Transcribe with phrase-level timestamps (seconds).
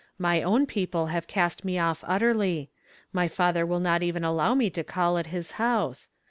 [0.17, 2.69] My own people have cast me off utforly.
[3.13, 6.09] My father will not even allow me to call at his house.